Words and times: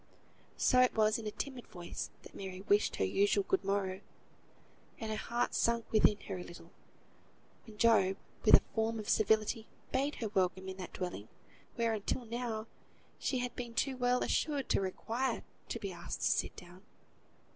So 0.57 0.79
it 0.81 0.95
was 0.95 1.19
in 1.19 1.27
a 1.27 1.31
timid 1.31 1.67
voice 1.67 2.09
that 2.23 2.33
Mary 2.33 2.61
wished 2.61 2.95
her 2.95 3.05
usual 3.05 3.43
good 3.47 3.63
morrow, 3.63 4.01
and 4.97 5.11
her 5.11 5.15
heart 5.15 5.53
sank 5.53 5.85
within 5.91 6.19
her 6.21 6.39
a 6.39 6.43
little, 6.43 6.71
when 7.67 7.77
Job, 7.77 8.17
with 8.43 8.55
a 8.55 8.63
form 8.73 8.97
of 8.97 9.07
civility, 9.07 9.67
bade 9.91 10.15
her 10.15 10.29
welcome 10.29 10.67
in 10.67 10.77
that 10.77 10.93
dwelling, 10.93 11.27
where, 11.75 11.93
until 11.93 12.25
now, 12.25 12.65
she 13.19 13.37
had 13.37 13.55
been 13.55 13.75
too 13.75 13.95
well 13.95 14.23
assured 14.23 14.69
to 14.69 14.81
require 14.81 15.43
to 15.69 15.79
be 15.79 15.91
asked 15.91 16.21
to 16.21 16.31
sit 16.31 16.55
down. 16.55 16.81